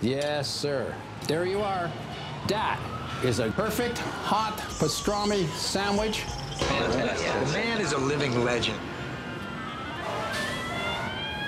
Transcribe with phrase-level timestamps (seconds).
[0.00, 0.94] Yes, sir.
[1.26, 1.90] There you are.
[2.48, 2.78] That
[3.22, 6.24] is a perfect hot pastrami sandwich.
[6.58, 8.78] The man is a living legend.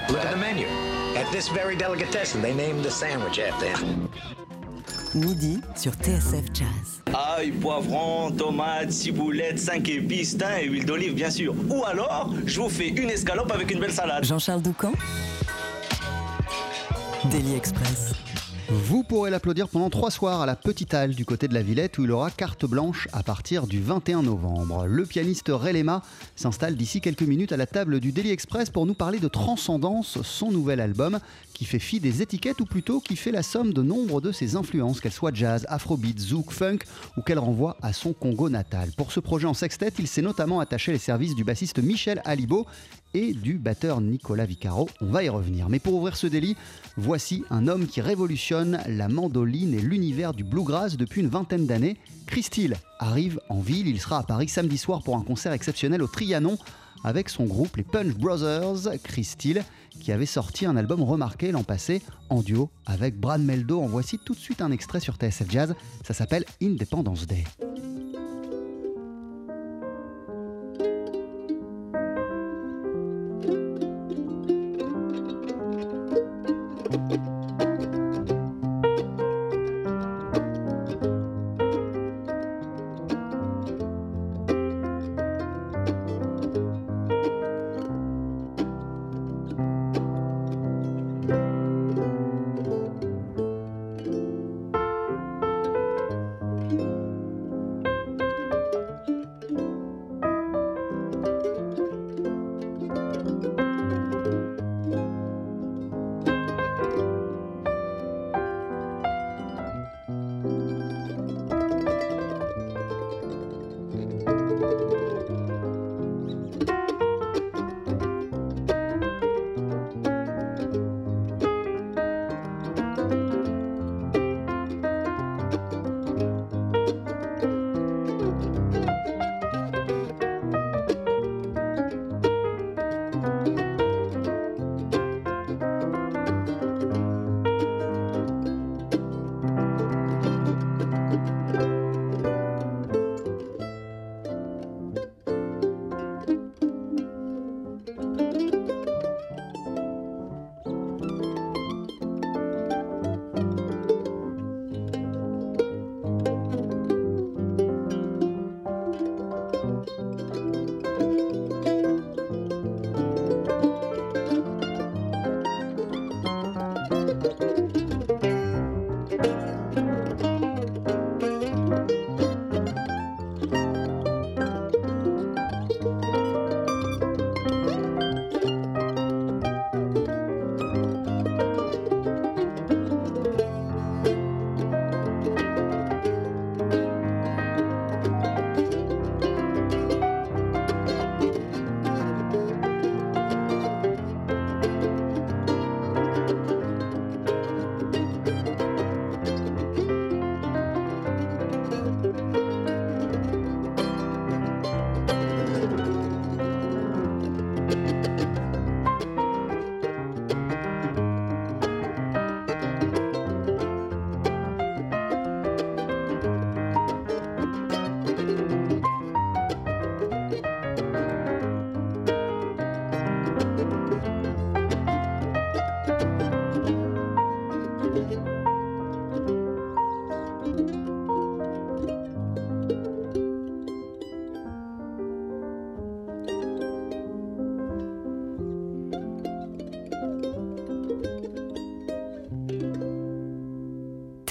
[0.08, 0.66] Look at the menu.
[1.16, 4.08] At this very delicatessen, they named the sandwich after him.
[5.14, 7.02] Midi sur TSF Jazz.
[7.08, 11.54] Ail, poivron, tomates, ciboulette, 5 épices, thym et huile d'olive, bien sûr.
[11.70, 14.24] Ou alors, je vous fais une escalope avec une belle salade.
[14.24, 14.92] Jean-Charles Doucan
[17.30, 18.12] Daily Express.
[18.68, 21.98] Vous pourrez l'applaudir pendant trois soirs à la Petite Halle du côté de la Villette
[21.98, 24.86] où il aura carte blanche à partir du 21 novembre.
[24.86, 26.02] Le pianiste Relema
[26.34, 30.20] s'installe d'ici quelques minutes à la table du Daily Express pour nous parler de Transcendance,
[30.22, 31.20] son nouvel album
[31.56, 34.56] qui fait fi des étiquettes ou plutôt qui fait la somme de nombre de ses
[34.56, 36.80] influences, qu'elles soient jazz, afrobeat, zouk, funk
[37.16, 38.90] ou qu'elles renvoient à son Congo natal.
[38.94, 42.66] Pour ce projet en sextet, il s'est notamment attaché les services du bassiste Michel Alibo
[43.14, 44.90] et du batteur Nicolas Vicaro.
[45.00, 45.70] On va y revenir.
[45.70, 46.56] Mais pour ouvrir ce délit,
[46.98, 51.96] voici un homme qui révolutionne la mandoline et l'univers du bluegrass depuis une vingtaine d'années.
[52.26, 52.50] Chris
[52.98, 53.88] arrive en ville.
[53.88, 56.58] Il sera à Paris samedi soir pour un concert exceptionnel au Trianon
[57.06, 58.98] avec son groupe les Punch Brothers.
[59.02, 59.64] Chris Steele
[59.98, 63.80] qui avait sorti un album remarqué l'an passé en duo avec Brad Meldo.
[63.80, 65.74] En voici tout de suite un extrait sur TSF Jazz.
[66.04, 67.44] Ça s'appelle Independence Day.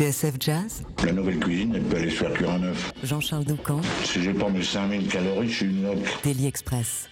[0.06, 0.84] TSF Jazz.
[1.04, 2.94] La nouvelle cuisine, elle peut aller se faire cuire un œuf.
[3.04, 3.81] Jean-Charles Doucan.
[4.04, 6.22] Si j'ai pas mes 5000 calories, je suis une autre.
[6.24, 7.10] Daily Express.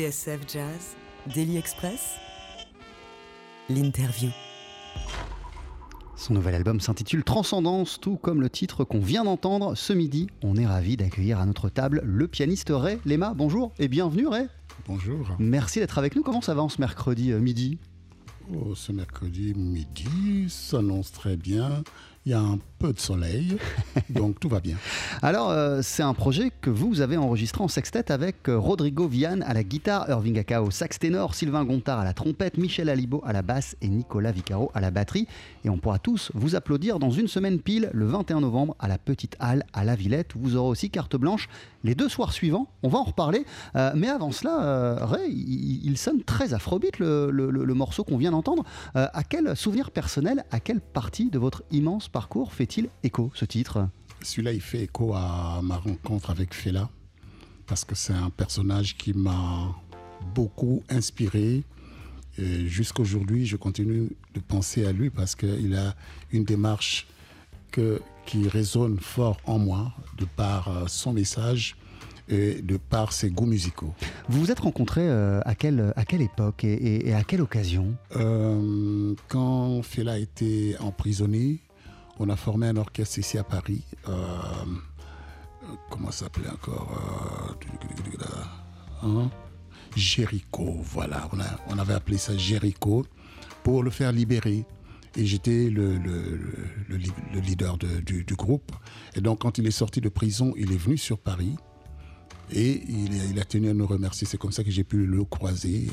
[0.00, 0.96] TSF Jazz,
[1.34, 2.16] Daily Express,
[3.68, 4.30] l'interview.
[6.16, 10.28] Son nouvel album s'intitule Transcendance, tout comme le titre qu'on vient d'entendre ce midi.
[10.42, 13.34] On est ravi d'accueillir à notre table le pianiste Ray Lema.
[13.34, 14.46] Bonjour et bienvenue Ray.
[14.86, 15.36] Bonjour.
[15.38, 16.22] Merci d'être avec nous.
[16.22, 17.78] Comment ça va en ce mercredi euh, midi?
[18.54, 21.84] Oh, ce mercredi midi s'annonce très bien.
[22.26, 23.56] Il y a un peu de soleil,
[24.10, 24.76] donc tout va bien.
[25.22, 29.40] Alors, euh, c'est un projet que vous avez enregistré en sextet avec euh, Rodrigo Vian
[29.40, 33.22] à la guitare, Irving Aka au sax ténor, Sylvain Gontard à la trompette, Michel Alibo
[33.24, 35.28] à la basse et Nicolas Vicaro à la batterie.
[35.64, 38.98] Et on pourra tous vous applaudir dans une semaine pile, le 21 novembre, à la
[38.98, 40.34] Petite Halle à la Villette.
[40.34, 41.48] Où vous aurez aussi carte blanche
[41.84, 42.68] les deux soirs suivants.
[42.82, 43.44] On va en reparler.
[43.76, 48.64] Euh, mais avant cela, euh, Ray, il, sonne très afrobeat le, morceau qu'on vient d'entendre.
[48.96, 53.44] Euh, à quel souvenir personnel, à quelle partie de votre immense parcours fait-il écho ce
[53.44, 53.88] titre?
[54.22, 56.90] Celui-là, il fait écho à ma rencontre avec Fela,
[57.66, 59.74] parce que c'est un personnage qui m'a
[60.34, 61.64] beaucoup inspiré.
[62.38, 65.94] Et Jusqu'aujourd'hui, je continue de penser à lui parce qu'il a
[66.32, 67.06] une démarche
[67.70, 71.74] que, qui résonne fort en moi, de par euh, son message
[72.28, 73.92] et de par ses goûts musicaux.
[74.28, 77.40] Vous vous êtes rencontrés euh, à, quelle, à quelle époque et, et- et à quelle
[77.42, 77.96] occasion?
[78.14, 81.58] Euh, quand Fela a été emprisonné,
[82.20, 83.82] on a formé un orchestre ici à Paris.
[84.08, 84.14] Euh,
[85.90, 87.56] comment s'appelait encore
[89.02, 89.28] hein?
[89.96, 91.28] Jéricho, voilà.
[91.32, 93.04] On, a- on avait appelé ça Jéricho
[93.64, 94.64] pour le faire libérer.
[95.16, 95.98] Et j'étais le,
[97.40, 98.72] leader de- du, groupe.
[99.16, 101.54] Et donc, quand il est sorti de prison, il est venu sur Paris.
[102.52, 104.26] Et il, a- tenu à nous remercier.
[104.26, 105.86] C'est comme ça que j'ai pu le croiser.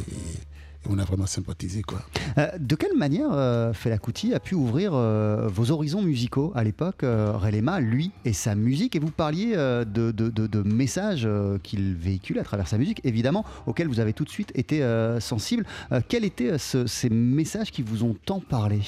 [0.89, 2.01] On a vraiment sympathisé, quoi.
[2.37, 6.63] Euh, De quelle manière euh, Fela Kuti a pu ouvrir euh, vos horizons musicaux à
[6.63, 8.95] l'époque, euh, Ray Lema, lui et sa musique?
[8.95, 11.27] Et vous parliez de, de- de- de messages
[11.63, 14.81] qu'il véhicule à travers sa musique, évidemment, auxquels vous avez tout de suite été
[15.19, 15.65] sensible.
[16.09, 18.81] Quels étaient ce- ces messages qui vous ont tant parlé?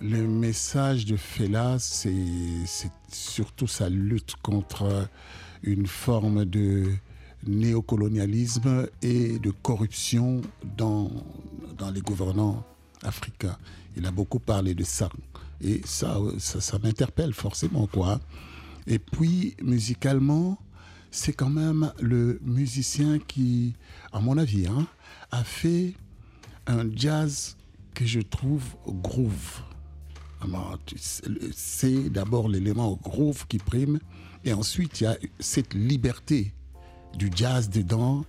[0.00, 2.10] Le message de Fela, c'est
[3.10, 5.08] surtout sa lutte contre
[5.62, 6.84] une forme de
[7.46, 10.40] néocolonialisme et de corruption
[10.76, 11.10] dans,
[11.78, 12.64] dans les gouvernants
[13.02, 13.56] africains.
[13.96, 15.08] Il a beaucoup parlé de ça.
[15.60, 18.20] Et ça, ça, m'interpelle forcément, quoi.
[18.86, 20.58] Et puis, musicalement,
[21.10, 23.74] c'est quand même le musicien qui,
[24.12, 24.86] à mon avis, hein,
[25.30, 25.94] a fait
[26.66, 27.56] un jazz
[27.94, 29.62] que je trouve groove.
[31.54, 33.98] C'est d'abord l'élément groove qui prime,
[34.44, 36.52] et ensuite il y a cette liberté
[37.16, 38.24] du jazz dedans,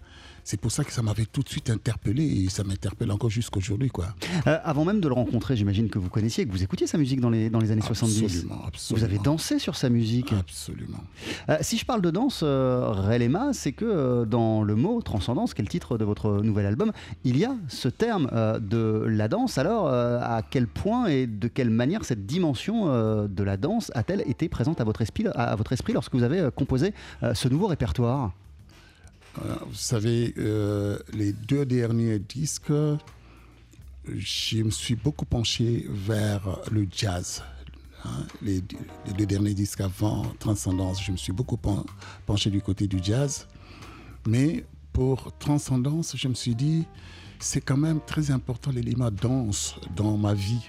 [0.45, 3.89] c'est pour ça que ça m'avait tout de suite interpellé et ça m'interpelle encore jusqu'aujourd'hui.
[3.89, 4.09] Quoi.
[4.45, 7.19] Euh, avant même de le rencontrer, j'imagine que vous connaissiez, que vous écoutiez sa musique
[7.19, 8.45] dans les, dans les années 70.
[8.45, 8.71] Absolument.
[8.91, 10.33] Vous avez dansé sur sa musique.
[10.33, 11.03] Absolument.
[11.49, 15.61] Euh, si je parle de danse, euh, Relema, c'est que dans le mot transcendance, qui
[15.61, 16.91] est le titre de votre nouvel album,
[17.23, 18.29] il y a ce terme
[18.61, 19.57] de la danse.
[19.57, 22.85] Alors, à quel point et de quelle manière cette dimension
[23.25, 26.23] de la danse a-t-elle été présente à votre esprit, à, à votre esprit lorsque vous
[26.23, 26.93] avez composé
[27.33, 28.31] ce nouveau répertoire?
[29.67, 32.71] Vous savez, euh, les deux derniers disques,
[34.07, 37.43] je me suis beaucoup penché vers le jazz.
[38.03, 38.25] hein.
[38.41, 38.61] Les,
[39.07, 41.83] les deux derniers disques avant Transcendance, je me suis beaucoup pen-
[42.25, 43.47] penché du côté du jazz.
[44.27, 44.63] Mais
[44.93, 46.85] pour Transcendance, je me suis dit,
[47.39, 50.61] c'est quand même très important l'élément danse dans ma vie.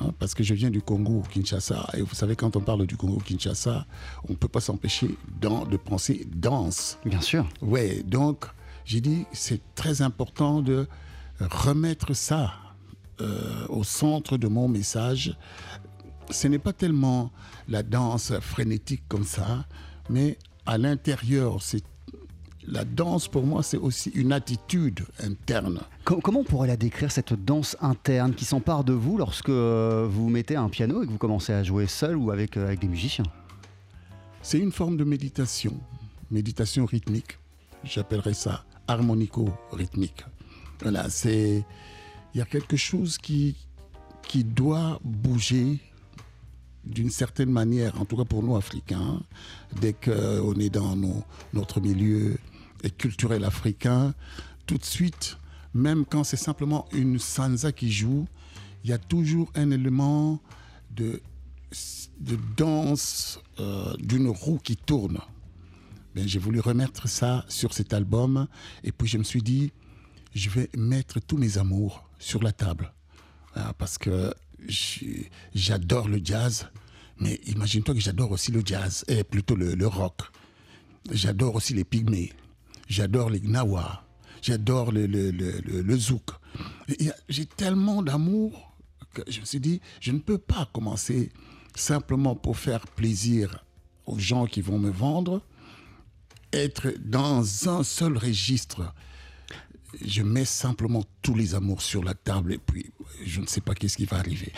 [0.00, 1.90] Hein, parce que je viens du Congo, Kinshasa.
[1.94, 3.86] Et vous savez, quand on parle du Congo, Kinshasa,
[4.28, 6.98] on ne peut pas s'empêcher de penser danse.
[7.04, 7.46] Bien sûr.
[7.62, 8.46] Ouais, donc
[8.84, 10.86] j'ai dit c'est très important de
[11.40, 12.54] remettre ça
[13.20, 15.36] euh, au centre de mon message.
[16.30, 17.32] Ce n'est pas tellement
[17.68, 19.66] la danse frénétique comme ça,
[20.10, 21.82] mais à l'intérieur, c'est
[22.70, 25.80] la danse pour moi, c'est aussi une attitude interne.
[26.04, 30.06] Com- comment on pourrait la décrire, cette danse interne qui s'empare de vous lorsque euh,
[30.10, 32.80] vous mettez un piano et que vous commencez à jouer seul ou avec, euh, avec
[32.80, 33.24] des musiciens?
[34.42, 35.74] C'est une forme de méditation,
[36.30, 37.38] méditation rythmique.
[37.84, 40.24] J'appellerais ça harmonico-rythmique.
[40.82, 41.64] Voilà, c'est
[42.34, 43.56] il y a quelque chose qui
[44.22, 45.78] qui doit bouger
[46.84, 49.20] d'une certaine manière, en tout cas pour nous Africains,
[49.80, 52.37] dès qu'on est dans nos- notre milieu
[52.96, 54.14] culturel africain,
[54.66, 55.38] tout de suite,
[55.74, 58.26] même quand c'est simplement une sansa qui joue,
[58.84, 60.40] il y a toujours un élément
[60.90, 61.20] de,
[62.20, 65.18] de danse euh, d'une roue qui tourne.
[66.14, 68.48] Ben, j'ai voulu remettre ça sur cet album
[68.82, 69.72] et puis je me suis dit,
[70.34, 72.92] je vais mettre tous mes amours sur la table.
[73.54, 74.34] Ah, parce que
[75.54, 76.68] j'adore le jazz,
[77.18, 80.22] mais imagine-toi que j'adore aussi le jazz, et plutôt le rock.
[81.10, 82.32] J'adore aussi les pygmées,
[82.88, 84.04] j'adore les gnawa,
[84.42, 86.30] j'adore le, le, le, le- zouk.
[87.28, 88.72] J'ai tellement d'amour
[89.14, 91.30] que je me suis dit, je ne peux pas commencer
[91.74, 93.64] simplement pour faire plaisir
[94.06, 95.42] aux gens qui vont me vendre,
[96.52, 98.92] être dans un seul registre
[100.04, 102.90] je mets simplement tous les amours sur la table et puis
[103.24, 104.52] je ne sais pas qu'est-ce qui va arriver.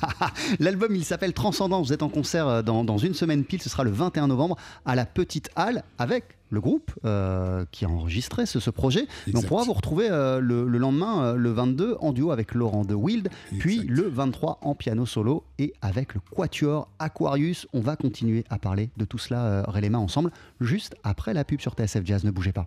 [0.58, 1.88] L'album, il s'appelle Transcendance.
[1.88, 3.62] Vous êtes en concert euh, dans, dans une semaine pile.
[3.62, 7.88] Ce sera le 21 novembre à la Petite Halle avec le groupe euh, qui a
[7.88, 9.06] enregistré ce, ce projet.
[9.34, 12.84] On pourra vous retrouver euh, le, le lendemain, euh, le 22, en duo avec Laurent
[12.84, 13.28] de Wild,
[13.58, 17.66] puis le 23 en piano solo et avec le Quatuor Aquarius.
[17.72, 20.30] On va continuer à parler de tout cela, Relema, ensemble,
[20.60, 22.24] juste après la pub sur TSF Jazz.
[22.24, 22.66] Ne bougez pas.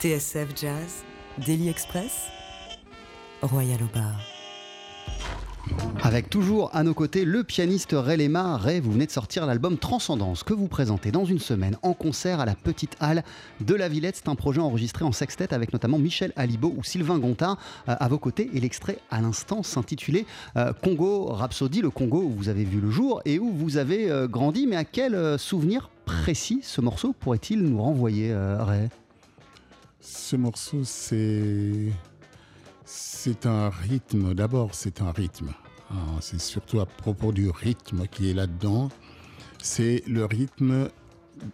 [0.00, 1.04] TSF Jazz,
[1.44, 2.28] Daily Express,
[3.42, 3.98] Royal au.
[6.02, 8.56] Avec toujours à nos côtés le pianiste Ray Lema.
[8.56, 12.40] Ray, vous venez de sortir l'album Transcendance que vous présentez dans une semaine en concert
[12.40, 13.22] à la Petite Halle
[13.60, 14.16] de la Villette.
[14.16, 18.08] C'est un projet enregistré en sextet avec notamment Michel Alibo ou Sylvain Gontard euh, à
[18.08, 18.48] vos côtés.
[18.54, 20.24] Et l'extrait à l'instant s'intitulait
[20.56, 24.10] euh, Congo Rhapsody, le Congo où vous avez vu le jour et où vous avez
[24.10, 24.66] euh, grandi.
[24.66, 28.88] Mais à quel souvenir précis ce morceau pourrait-il nous renvoyer, Ray?
[30.00, 31.92] Ce morceau, c'est.
[32.84, 34.34] C'est un rythme.
[34.34, 35.50] D'abord, c'est un rythme.
[35.90, 38.88] Ah, C'est surtout à propos du rythme qui est là-dedans.
[39.62, 40.88] C'est le rythme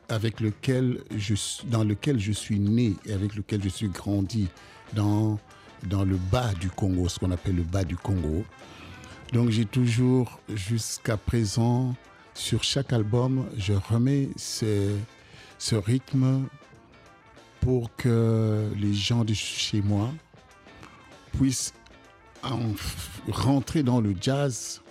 [0.09, 1.35] avec lequel je,
[1.67, 4.49] dans lequel je suis né et avec lequel je suis grandi
[4.95, 5.39] dans,
[5.89, 8.45] dans le bas du Congo, ce qu'on appelle le bas du Congo.
[9.33, 11.95] Donc j'ai toujours, jusqu'à présent,
[12.35, 14.97] sur chaque album, je remets ce,
[15.59, 16.47] ce rythme
[17.67, 20.11] pour que les gens de chez moi
[21.37, 21.75] puissent
[22.45, 22.61] en
[23.29, 24.83] rentrer dans le jazz,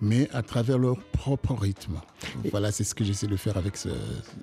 [0.00, 1.94] mais à travers leur propre rythme.
[2.52, 3.88] Voilà, c'est ce que j'essaie de faire avec ce,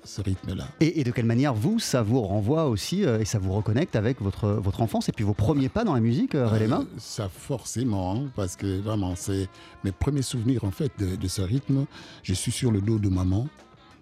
[0.04, 0.68] ce rythme-là.
[0.80, 3.96] et, et de quelle manière vous, ça vous renvoie aussi euh, et ça vous reconnecte
[3.96, 7.30] avec votre, votre enfance et puis vos premiers pas dans la musique, euh, Euh, Ça
[7.30, 9.48] forcément, hein, parce que vraiment, c'est
[9.84, 11.86] mes premiers souvenirs en fait de, de ce rythme.
[12.24, 13.48] Je suis sur le dos de maman,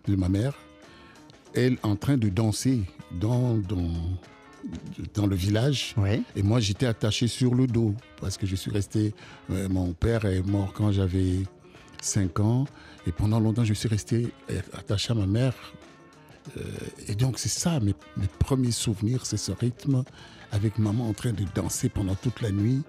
[0.08, 0.54] de ma mère,
[1.54, 2.82] elle en train de danser
[3.20, 3.90] dans, dans,
[5.14, 5.94] dans le village.
[5.96, 6.22] Oui.
[6.36, 9.14] Et moi, j'étais attaché sur le dos parce que je suis resté.
[9.50, 11.40] euh, mon père est mort quand j'avais
[12.00, 12.64] 5 ans.
[13.06, 15.54] Et pendant longtemps, je suis resté euh, attaché à ma mère.
[16.56, 16.60] Euh,
[17.08, 20.04] et donc, c'est ça, mes, mes premiers souvenirs, c'est ce rythme
[20.50, 22.82] avec maman en train de danser pendant toute la nuit.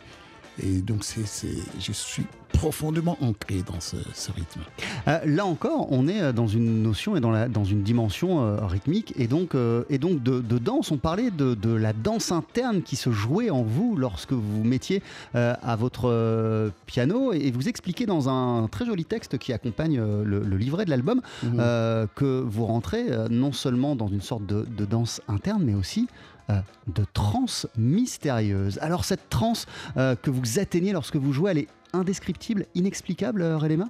[0.61, 4.61] Et donc, c'est, c'est, je suis profondément ancré dans ce, ce rythme.
[5.07, 8.41] Euh, là encore, on est euh, dans une notion et dans, la, dans une dimension
[8.43, 10.91] euh, rythmique et donc, euh, et donc de, de danse.
[10.91, 14.63] On parlait de, de la danse interne qui se jouait en vous lorsque vous vous
[14.63, 15.01] mettiez
[15.33, 20.57] à votre piano et vous expliquez dans un très joli texte qui accompagne le, le
[20.57, 25.21] livret de l'album euh, que vous rentrez non seulement dans une sorte de, de danse
[25.27, 26.07] interne mais aussi
[26.49, 28.77] euh, de transe mystérieuse.
[28.81, 33.57] Alors cette transe euh, que vous atteignez lorsque vous jouez, elle est indescriptible, inexplicable, euh,
[33.57, 33.85] Relema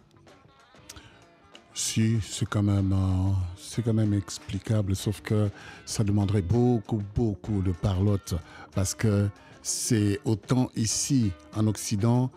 [1.73, 2.95] Si, c'est quand même,
[3.57, 5.49] c'est quand même explicable, sauf que
[5.85, 8.35] ça demanderait beaucoup, beaucoup de parlotte,
[8.75, 9.29] parce que
[9.63, 12.29] c'est autant ici en Occident,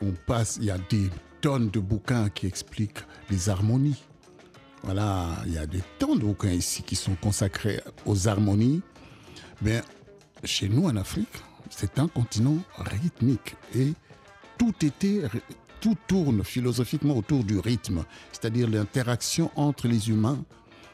[0.00, 1.08] on passe, il y a des
[1.40, 4.02] tonnes de bouquins qui expliquent les harmonies.
[4.82, 8.82] Voilà, il y a des tonnes de bouquins ici qui sont consacrés aux harmonies.
[9.62, 9.82] Mais
[10.44, 11.28] chez nous en Afrique,
[11.70, 13.92] c'est un continent rythmique et
[14.58, 15.22] tout était
[15.80, 20.38] tout tourne philosophiquement autour du rythme, c'est-à-dire l'interaction entre les humains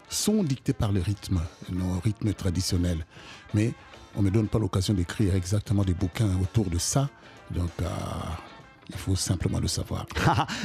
[0.08, 3.04] sont dictées par le rythme, nos rythmes traditionnels.
[3.52, 3.74] Mais
[4.16, 7.10] on ne me donne pas l'occasion d'écrire exactement des bouquins autour de ça,
[7.50, 7.86] donc euh,
[8.88, 10.06] il faut simplement le savoir.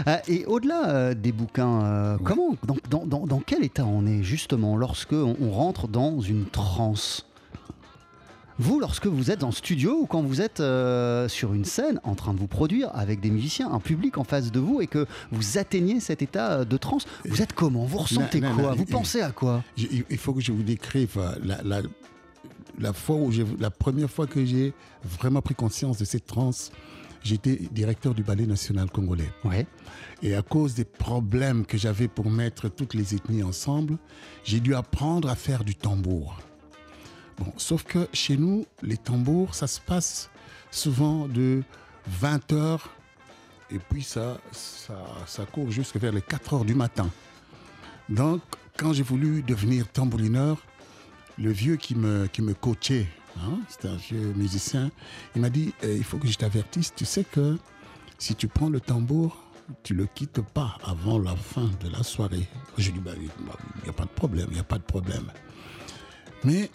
[0.08, 4.06] Euh, Et au-delà euh, des bouquins, euh, comment, dans, dans- dans- dans quel état on
[4.06, 7.26] est justement lorsque on, on rentre dans une transe?
[8.60, 12.16] Vous, lorsque vous êtes en studio ou quand vous êtes euh, sur une scène en
[12.16, 15.08] train de vous produire avec des musiciens, un public en face de vous et que
[15.32, 17.86] vous atteignez cet état euh, de transe, vous êtes comment?
[17.86, 18.64] Vous ressentez non, quoi?
[18.72, 19.64] non, Vous pensez à quoi?
[19.78, 21.82] Il faut que je vous décrive euh, la, la,
[22.80, 26.72] la fois où la première fois que j'ai vraiment pris conscience de cette transe.
[27.24, 29.30] J'étais directeur du ballet national congolais.
[29.46, 29.66] Ouais.
[30.22, 33.98] Et à cause des problèmes que j'avais pour mettre toutes les ethnies ensemble,
[34.44, 36.38] j'ai dû apprendre à faire du tambour.
[37.38, 40.30] Bon, sauf que chez nous, les tambours, ça se passe
[40.72, 41.64] souvent de
[42.08, 42.90] 20 heures
[43.72, 47.10] et puis ça, ça, court jusqu'à vers les 4 heures du matin.
[48.10, 48.42] Donc,
[48.78, 50.58] quand j'ai voulu devenir tambourineur,
[51.40, 54.92] le vieux qui me, qui me coachait, hein, c'était un vieux musicien,
[55.36, 57.58] il m'a dit Eh, il faut que je t'avertisse, tu sais que
[58.20, 59.44] si tu prends le tambour,
[59.82, 62.48] tu le quittes pas avant la fin de la soirée.
[62.78, 63.30] J'ai dit bah, il
[63.84, 65.32] n'y a pas de problème, il n'y a pas de problème.
[66.44, 66.70] Mais,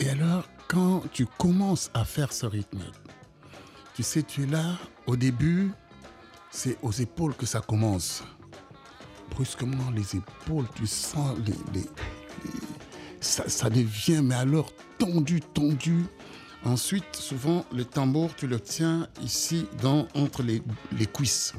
[0.00, 2.82] et alors, quand tu commences à faire ce rythme,
[3.94, 5.72] tu sais, tu es là, au début,
[6.50, 8.22] c'est aux épaules que ça commence.
[9.30, 11.36] Brusquement, les épaules, tu sens
[11.74, 11.84] les,
[13.20, 16.04] ça, ça devient, mais alors tendu, tendu.
[16.64, 21.54] Ensuite, souvent, le tambour, tu le tiens ici, dans, entre les, les cuisses.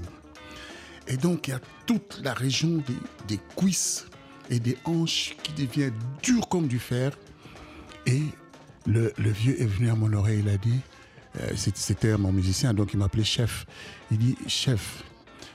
[1.07, 2.97] Et donc, il y a toute la région des,
[3.27, 4.05] des cuisses
[4.49, 7.17] et des hanches qui devient dure comme du fer.
[8.05, 8.21] Et
[8.85, 10.79] le, le vieux est venu à mon oreille, il a dit,
[11.39, 13.65] euh, c'était mon musicien, donc il m'appelait chef.
[14.11, 15.03] Il dit, chef,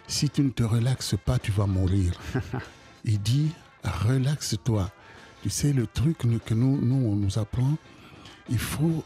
[0.06, 2.12] si tu ne te relaxes pas, tu vas mourir.
[3.04, 3.50] il dit,
[3.82, 4.90] relaxe-toi.
[5.42, 7.76] Tu sais, le truc que nous, nous, on nous apprend,
[8.48, 9.04] il faut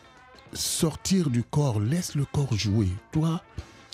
[0.52, 2.88] sortir du corps, laisse le corps jouer.
[3.12, 3.42] Toi,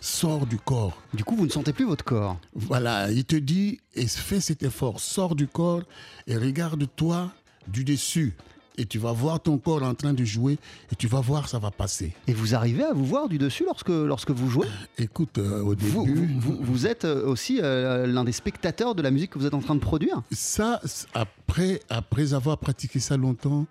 [0.00, 1.00] sors du corps.
[1.14, 2.38] Du coup, vous ne sentez plus votre corps.
[2.54, 5.82] Voilà, il te dit, et fais cet effort, sors du corps
[6.26, 7.32] et regarde-toi
[7.66, 8.34] du dessus.
[8.76, 10.58] Et tu vas voir ton corps en train de jouer
[10.90, 12.12] et tu vas voir, ça va passer.
[12.26, 14.66] Et vous arrivez à vous voir du dessus lorsque, lorsque vous jouez?
[14.98, 15.90] Écoute, euh, au début...
[15.92, 19.38] vous, vous, vous- vous êtes euh, aussi euh, l'un des spectateurs de la musique que
[19.38, 20.22] vous êtes en train de produire?
[20.32, 20.80] Ça,
[21.14, 23.66] après, après avoir pratiqué ça longtemps,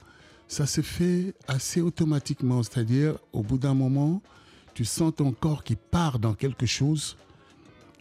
[0.47, 2.63] ça se fait assez automatiquement.
[2.63, 4.21] C'est-à-dire, au bout d'un moment,
[4.73, 7.17] tu sens ton corps qui part dans quelque chose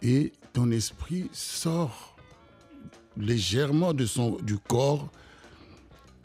[0.01, 2.15] et ton esprit sort
[3.17, 5.09] légèrement de son, du corps.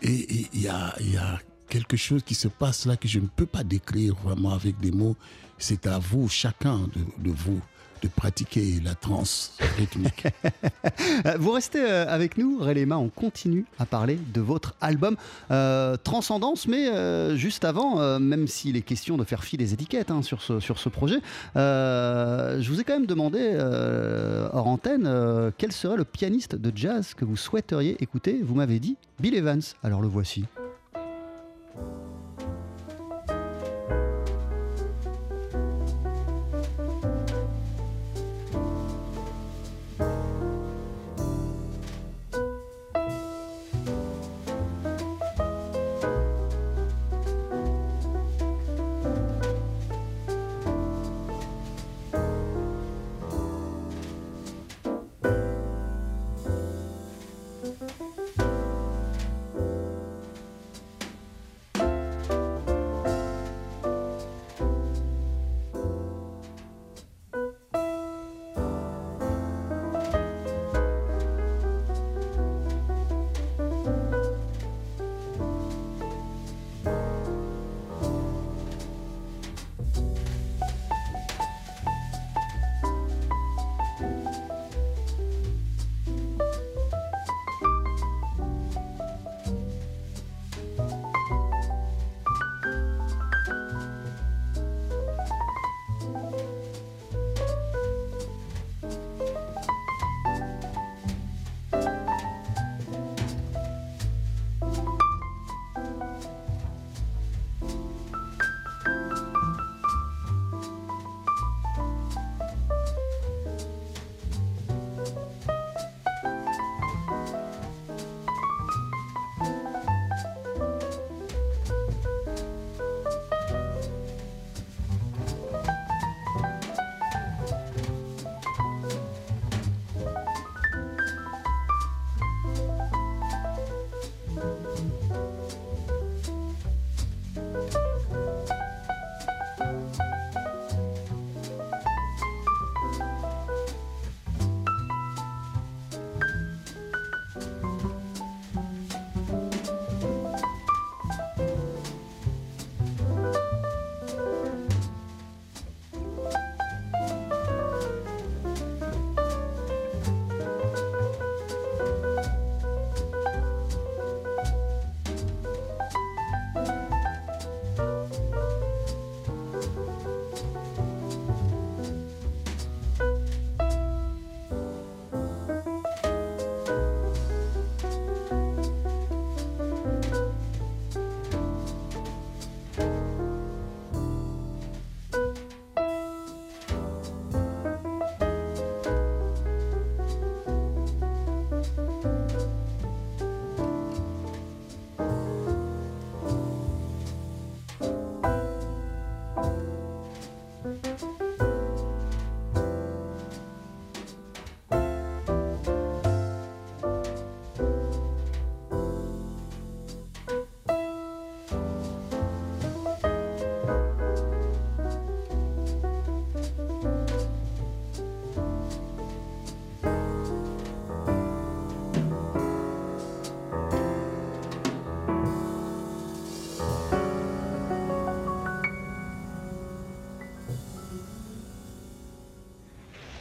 [0.02, 0.94] Et il y a,
[1.68, 4.90] quelque chose qui se passe là que je ne peux pas décrire vraiment avec des
[4.90, 5.16] mots.
[5.58, 7.61] C'est à vous, chacun de vous,
[8.02, 10.26] de pratiquer la transe rythmique.
[11.38, 15.16] Vous restez euh, avec nous, Relema, on continue à parler de votre album
[15.50, 19.72] euh, Transcendance, mais euh, juste avant, euh, même s'il est question de faire fi des
[19.72, 21.20] étiquettes hein, sur, ce, sur ce projet,
[21.54, 23.56] je vous ai quand même demandé,
[24.52, 28.40] hors antenne, quel serait le pianiste de jazz que vous souhaiteriez écouter?
[28.42, 30.44] Vous m'avez dit Bill Evans, alors le voici.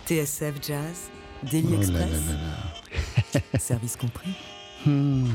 [0.08, 1.10] TSF Jazz,
[1.52, 3.60] Daily Oh là là Express, là là.
[3.60, 4.30] service compris.
[4.86, 5.26] Hmm.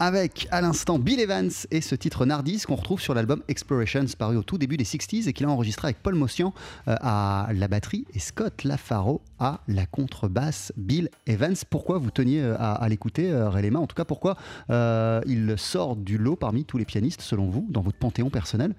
[0.00, 4.36] avec à l'instant Bill Evans et ce titre Nardis qu'on retrouve sur l'album Explorations paru
[4.36, 6.52] au tout début des 60s et qu'il a enregistré avec Paul Motian
[6.88, 10.72] euh, à la batterie et Scott Lafaro à la contrebasse.
[10.76, 14.36] Bill Evans, pourquoi vous teniez euh, à, l'écouter, euh, Réléma En tout cas, pourquoi
[14.68, 18.74] il sort du lot parmi tous les pianistes selon vous, dans votre panthéon personnel?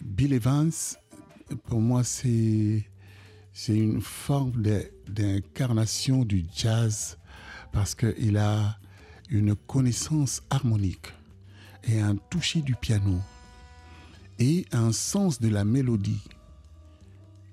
[0.00, 0.72] Bill Evans,
[1.64, 2.84] pour moi, c'est
[3.68, 4.62] une forme
[5.08, 7.18] d'incarnation du jazz
[7.72, 8.78] parce qu'il a
[9.28, 11.12] une connaissance harmonique
[11.84, 13.18] et un toucher du piano
[14.38, 16.22] et un sens de la mélodie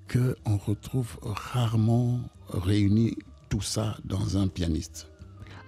[0.08, 3.18] que on retrouve rarement réuni
[3.50, 5.08] tout ça dans un pianiste.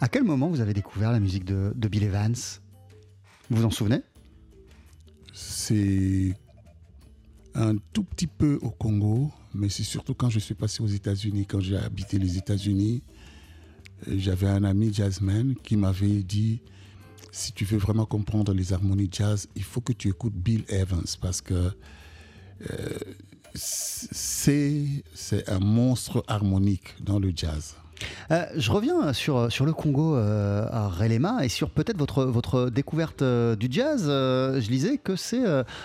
[0.01, 2.35] À quel moment vous avez découvert la musique de, de Bill Evans?
[3.49, 4.01] Vous vous en souvenez?
[5.33, 6.35] C'est
[7.55, 11.45] un tout petit peu au Congo, mais c'est surtout quand je suis passé aux États-Unis,
[11.45, 13.01] quand j'ai habité les États-Unis,
[14.07, 16.61] euh, j'avais un ami jazzman qui m'avait dit
[17.31, 21.05] si tu veux vraiment comprendre les harmonies jazz, il faut que tu écoutes Bill Evans
[21.21, 21.71] parce que
[22.71, 22.99] euh,
[23.53, 25.03] c'est
[25.47, 27.75] un monstre harmonique dans le jazz.
[28.31, 32.69] Euh, je reviens sur, sur le Congo euh, à Relema et sur peut-être votre, votre
[32.69, 34.03] découverte euh, du jazz.
[34.05, 35.43] je lisais que c'est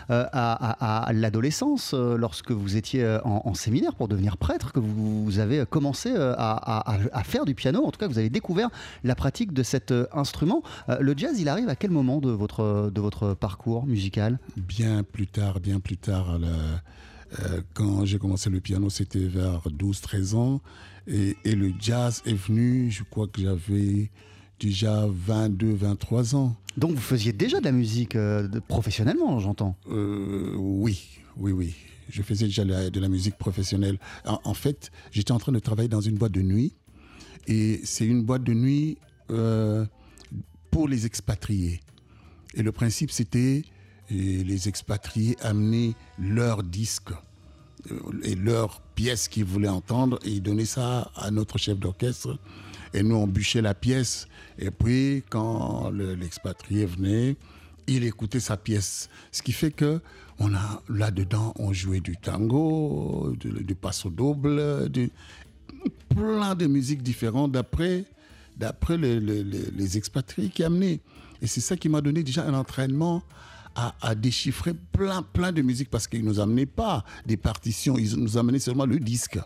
[0.08, 7.22] à, l'adolescence, lorsque vous étiez en, séminaire pour devenir prêtre, que vous, avez commencé à,
[7.24, 7.84] faire du piano.
[7.84, 8.68] En tout cas, vous avez découvert
[9.04, 10.62] la pratique de cet instrument.
[10.88, 14.38] le jazz, il arrive à quel moment de votre, de votre parcours musical?
[14.56, 16.38] Bien plus tard, bien plus tard.
[17.74, 20.60] Quand j'ai commencé le piano, c'était vers 12-13 ans.
[21.06, 24.10] Et, le jazz est venu, je crois que j'avais
[24.58, 26.56] déjà 22, 23 ans.
[26.76, 31.74] Donc vous faisiez déjà de la musique euh, professionnellement, j'entends euh, Oui, oui, oui.
[32.08, 33.98] Je faisais déjà de la musique professionnelle.
[34.26, 36.74] En, fait, j'étais en train de travailler dans une boîte de nuit.
[37.46, 38.98] Et c'est une boîte de nuit
[39.30, 39.86] euh,
[40.70, 41.80] pour les expatriés.
[42.54, 43.62] Et le principe, c'était
[44.10, 47.12] les expatriés amener leurs disques
[48.22, 52.38] et leurs pièces qu'ils voulaient entendre et ils donnaient ça à notre chef d'orchestre.
[52.92, 54.28] Et nous, on bûchait la pièce.
[54.58, 57.36] Et puis, quand l'expatrié venait,
[57.86, 59.10] il écoutait sa pièce.
[59.32, 60.00] Ce qui fait que
[60.38, 65.10] on a là-dedans, on jouait du tango, du, passo double, du,
[66.08, 68.04] plein de musiques différentes d'après
[68.56, 71.00] d'après les, expatriés qui amenaient.
[71.42, 73.22] Et c'est ça qui m'a donné déjà un entraînement
[73.74, 78.16] à, déchiffrer plein, plein de musique parce qu'ils ne nous amenaient pas des partitions, ils
[78.16, 79.38] nous amenaient seulement le disque.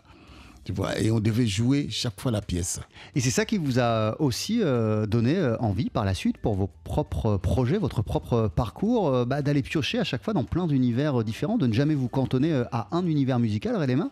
[0.65, 2.79] Tu vois, et on devait jouer chaque fois la pièce.
[3.15, 6.53] Et c'est ça qui vous a aussi euh, donné euh, envie par la suite pour
[6.53, 10.67] vos propres projets, votre propre parcours, euh, bah, d'aller piocher à chaque fois dans plein
[10.67, 14.11] d'univers différents, de ne jamais vous cantonner à un univers musical, Réléma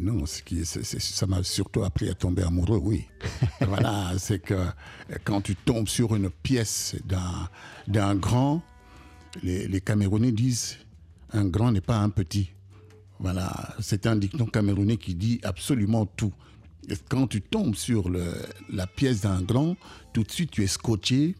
[0.00, 3.06] non, ce qui, ça m'a surtout appris à tomber amoureux, oui.
[3.62, 4.54] voilà, c'est que
[5.24, 6.94] quand tu tombes sur une pièce
[7.88, 8.62] d'un grand,
[9.42, 10.78] les, Camerounais disent
[11.32, 12.50] un grand n'est pas un petit.
[13.20, 16.32] Voilà, c'est un dicton camerounais qui dit absolument tout.
[17.08, 19.76] quand tu tombes sur la pièce d'un grand,
[20.12, 21.34] tout de suite tu es scotché,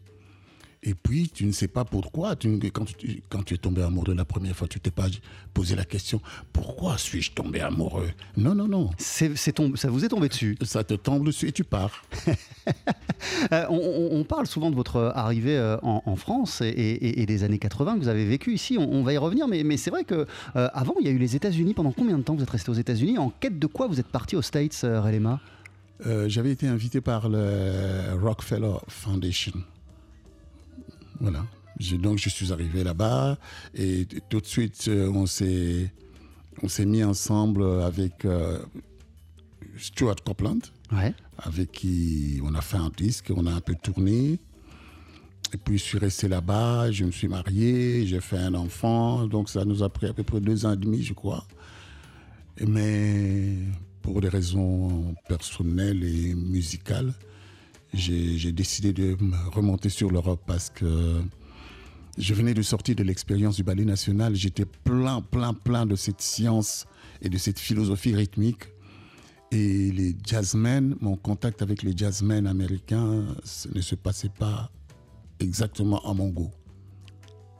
[0.81, 2.37] et puis, tu ne sais pas pourquoi.
[2.37, 5.07] Tu, quand, tu, quand tu es tombé amoureux la première fois, tu t'es pas
[5.53, 6.21] posé la question
[6.53, 8.09] pourquoi suis-je tombé amoureux?
[8.37, 8.89] Non, non, non.
[8.97, 10.57] C'est, ça vous est tombé dessus?
[10.61, 12.03] Ça te tombe dessus et tu pars.
[13.51, 17.99] Euh, on, parle souvent de votre arrivée euh, en, France et, des années 80 que
[17.99, 18.77] vous avez vécu ici.
[18.79, 20.25] On, va y revenir, mais, mais c'est vrai que
[20.55, 21.73] euh, avant, il y a eu les États-Unis.
[21.73, 23.17] Pendant combien de temps vous êtes resté aux États-Unis?
[23.17, 25.41] En quête de quoi vous êtes parti aux States, Relema?
[26.27, 29.53] J'avais été invité par le Rockefeller Foundation.
[31.19, 31.45] Voilà.
[31.97, 33.37] donc je suis arrivé là-bas
[33.73, 35.91] et tout de suite euh, on s'est
[36.61, 38.59] on s'est mis ensemble avec euh,
[39.77, 40.59] Stuart Copeland,
[41.37, 44.39] avec qui on a fait un disque, on a un peu tourné.
[45.53, 49.49] Et puis je suis resté là-bas, je me suis marié, j'ai fait un enfant, donc
[49.49, 51.45] ça nous a pris à peu près deux ans et demi, je crois.
[52.67, 53.55] Mais
[54.01, 57.13] pour des raisons personnelles et musicales,
[57.93, 59.17] j'ai décidé de
[59.51, 61.21] remonter sur l'Europe parce que
[62.17, 64.35] je venais de sortir de l'expérience du ballet national.
[64.35, 66.85] J'étais plein, plein, plein de cette science
[67.21, 68.63] et de cette philosophie rythmique.
[69.51, 73.25] Et les jazzmen, mon contact avec les jazzmen américains
[73.73, 74.69] ne se passait pas
[75.39, 76.51] exactement à mon goût.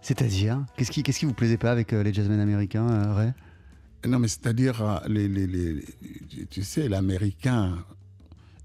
[0.01, 3.34] C'est-à-dire Qu'est-ce qui, qu'est-ce qui vous plaisait pas avec euh, les jazzmen américains, euh, Ray?
[4.07, 5.86] Non, mais c'est-à-dire, euh, les, les, les,
[6.49, 7.84] tu sais, l'américain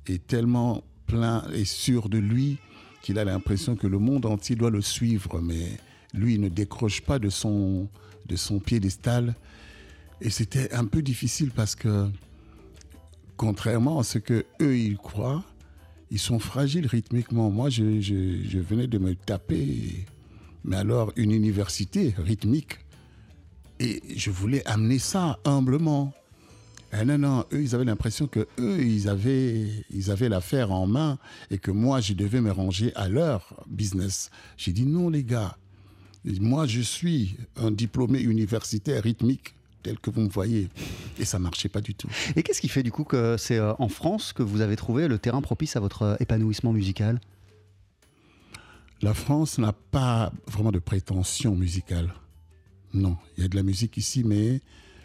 [0.06, 2.58] est tellement plein et sûr de lui
[3.02, 5.78] qu'il a l'impression que le monde entier doit le suivre, mais
[6.14, 7.88] lui ne décroche pas de son,
[8.26, 9.34] de son piédestal.
[10.20, 12.08] Et c'était un peu difficile parce que,
[13.36, 15.44] contrairement à ce que eux ils croient,
[16.10, 17.50] ils sont fragiles rythmiquement.
[17.50, 20.06] Moi, je- je venais de me taper,
[20.64, 22.78] mais alors une université rythmique,
[23.80, 26.14] et je voulais amener ça humblement.
[26.96, 30.86] Ah non, non, eux, ils avaient l'impression que eux, ils avaient, ils avaient l'affaire en
[30.86, 31.18] main
[31.50, 34.30] et que moi, je devais me ranger à leur business.
[34.56, 35.58] J'ai dit non, les gars.
[36.24, 40.68] Moi, je suis un diplômé universitaire rythmique tel que vous me voyez.
[41.18, 42.06] Et ça marchait pas du tout.
[42.36, 45.08] Et qu'est-ce qui fait du coup que c'est euh, en France que vous avez trouvé
[45.08, 47.20] le terrain propice à votre euh, épanouissement musical?
[49.02, 52.14] La France n'a pas vraiment de prétention musicale.
[52.92, 54.60] Non, il y a de la musique ici, mais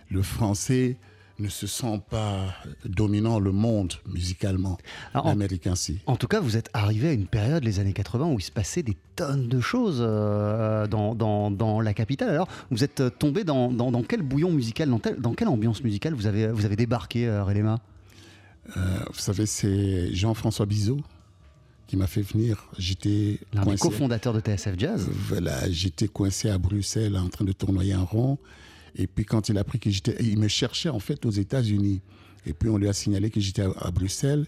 [0.10, 1.00] le français
[1.40, 2.54] ne se sent pas
[2.86, 4.78] dominant le monde musicalement.
[5.14, 6.00] En- L'américain, si.
[6.06, 8.52] En tout cas, vous êtes arrivé à une période, les années 80, où il se
[8.52, 12.30] passait des tonnes de choses euh, dans, dans- dans la capitale.
[12.30, 13.70] Alors, vous êtes euh, tombé dans,
[14.04, 17.80] quel bouillon musical, dans, tel- quelle ambiance musicale vous avez, vous avez débarqué, euh, Relema?
[18.78, 21.00] Euh, vous savez, c'est Jean-François Bizot
[21.88, 22.66] qui m'a fait venir.
[22.78, 25.10] J'étais L'un des cofondateurs de TSF Jazz.
[25.28, 28.38] Voilà, j'étais coincé à Bruxelles en train de tournoyer un rond.
[28.96, 30.16] Et puis quand il a appris que j'étais...
[30.20, 32.02] Il me cherchait en fait aux États-Unis.
[32.46, 34.48] Et puis on lui a signalé que j'étais à, à Bruxelles.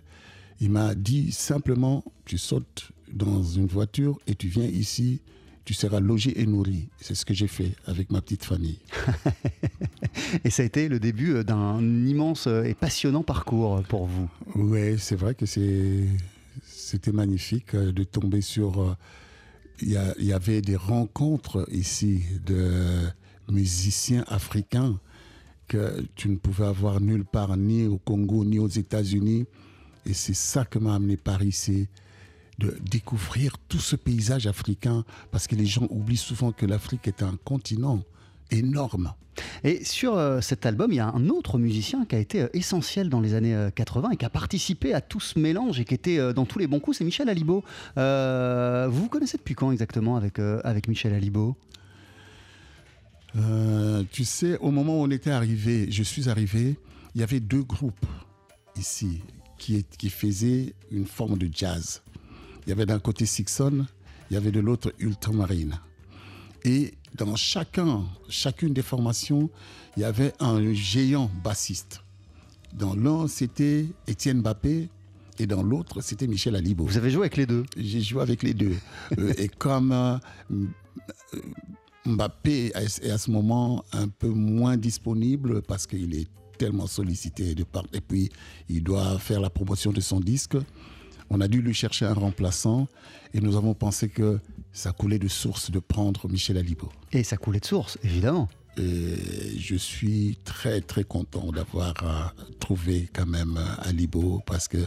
[0.60, 5.22] Il m'a dit simplement, tu sautes dans une voiture et tu viens ici,
[5.66, 6.89] tu seras logé et nourri.
[7.00, 8.80] C'est ce que j'ai fait avec ma petite famille.
[10.44, 14.30] Et ça a été le début euh, d'un immense euh, et passionnant parcours pour vous.
[14.56, 18.98] Oui, c'est vrai que c'était magnifique euh, de tomber sur.
[19.82, 23.08] Il y, y avait des rencontres ici de
[23.52, 24.99] musiciens africains
[25.68, 29.45] que tu ne pouvais avoir nulle part, ni au Congo, ni aux États-Unis.
[30.06, 31.88] Et c'est ça que m'a amené par ici,
[32.60, 37.24] de découvrir tout ce paysage africain, parce que les gens oublient souvent que l'Afrique est
[37.24, 38.04] un continent
[38.49, 39.14] énorme.
[39.64, 42.47] Et sur euh, cet album, il y a un autre musicien qui a été euh,
[42.54, 45.86] essentiel dans les années euh, 80 et qui a participé à tout ce mélange et
[45.86, 47.64] qui était euh, dans tous les bons coups, c'est Michel Alibo.
[47.97, 51.56] Euh, vous vous connaissez depuis quand exactement avec, euh, avec Michel Alibo
[53.38, 56.78] Euh, tu sais, au moment où on était arrivé, je suis arrivé,
[57.16, 58.06] il y avait deux groupes
[58.78, 59.22] ici
[59.58, 62.02] qui, est- qui faisaient une forme de jazz.
[62.66, 63.86] Il y avait d'un côté Sixon,
[64.30, 65.80] il y avait de l'autre Ultramarine.
[66.64, 69.50] Et dans chacun, chacune des formations,
[69.98, 72.02] il y avait un géant bassiste.
[72.74, 74.90] Dans l'un, c'était Étienne Bappé
[75.40, 76.86] et dans l'autre, c'était Michel Alibo.
[76.86, 77.66] Vous avez joué avec les deux?
[77.78, 78.76] J'ai joué avec les deux.
[79.18, 80.18] Euh, et comme euh,
[80.52, 81.42] euh,
[82.06, 86.28] Mbappé est à ce moment un peu moins disponible parce qu'il est
[86.58, 88.30] tellement sollicité de part et puis
[88.70, 90.58] il doit faire la promotion de son disque,
[91.30, 92.88] on a dû lui chercher un remplaçant
[93.34, 94.39] et nous avons pensé que
[94.74, 96.89] ça coulait de source de prendre Michel Alibo.
[97.12, 98.49] Et ça coulait de source, évidemment.
[98.78, 104.78] Et je suis très très content d'avoir euh, trouvé quand même euh, Alibo parce que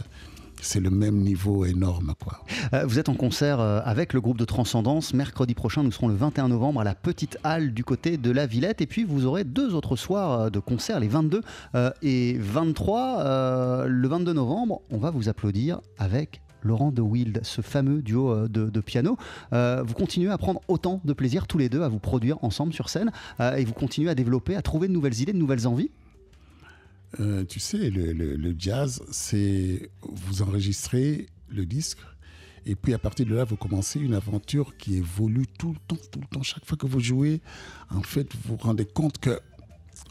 [0.61, 2.41] c'est le même niveau énorme quoi.
[2.73, 5.13] Euh, vous êtes en concert euh, avec le groupe de Transcendance.
[5.13, 8.45] Mercredi prochain, nous serons le 21 novembre à la Petite Halle du côté de la
[8.47, 8.81] Villette.
[8.81, 11.41] Et puis, vous aurez deux autres soirs euh, de concert, les 22
[11.75, 13.19] euh, et 23.
[13.19, 18.47] Euh, le 22 novembre, on va vous applaudir avec Laurent de Wild, ce fameux duo
[18.47, 19.17] de, piano.
[19.51, 22.89] Vous continuez à prendre autant de plaisir tous les deux à vous produire ensemble sur
[22.89, 25.91] scène et vous continuez à développer, à trouver de nouvelles idées, de nouvelles envies.
[27.19, 31.99] Euh, tu sais, le, jazz, c'est vous enregistrez le disque
[32.65, 36.01] et puis à partir de là, vous commencez une aventure qui évolue tout le temps,
[36.11, 36.41] tout le temps.
[36.41, 37.41] Chaque fois que vous jouez,
[37.91, 39.39] en fait, vous vous rendez compte que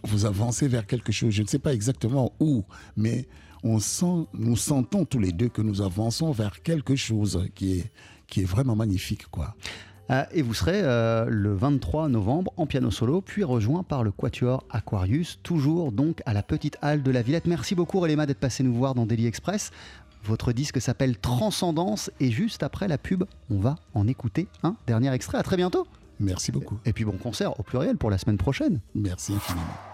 [0.05, 1.32] vous avancez vers quelque chose.
[1.32, 2.64] Je ne sais pas exactement où,
[2.96, 3.26] mais
[3.64, 7.92] nous sentons tous les deux que nous avançons vers quelque chose qui est,
[8.28, 9.57] qui est vraiment magnifique, quoi.
[10.11, 14.11] Euh, et vous serez euh, le 23 novembre en piano solo, puis rejoint par le
[14.11, 17.46] Quatuor Aquarius, toujours donc à la petite halle de la Villette.
[17.46, 19.70] Merci beaucoup Relema d'être passé nous voir dans Daily Express.
[20.24, 25.12] Votre disque s'appelle Transcendance et juste après la pub, on va en écouter un dernier
[25.12, 25.38] extrait.
[25.38, 25.86] À très bientôt.
[26.20, 26.78] Merci beaucoup.
[26.84, 28.80] Et puis bon concert au pluriel pour la semaine prochaine.
[28.94, 29.93] Merci infiniment.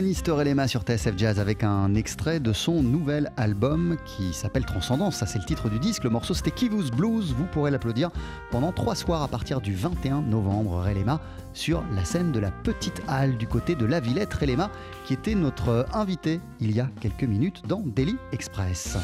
[0.00, 0.32] Pianiste
[0.66, 5.16] sur TSF Jazz avec un extrait de son nouvel album qui s'appelle Transcendance.
[5.16, 6.04] Ça, c'est le titre du disque.
[6.04, 7.34] Le morceau, c'était Kivus Blues.
[7.36, 8.08] Vous pourrez l'applaudir
[8.50, 10.82] pendant trois soirs à partir du 21 novembre.
[10.86, 11.20] Relema
[11.52, 14.32] sur la scène de la Petite Halle du côté de la Villette.
[14.32, 14.70] Relema
[15.04, 18.96] qui était notre invité il y a quelques minutes dans Daily Express.